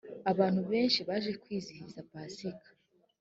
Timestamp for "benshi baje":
0.71-1.31